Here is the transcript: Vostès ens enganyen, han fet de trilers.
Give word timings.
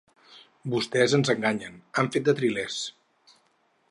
Vostès 0.73 1.13
ens 1.17 1.29
enganyen, 1.33 1.77
han 1.99 2.11
fet 2.15 2.27
de 2.29 2.37
trilers. 2.41 2.79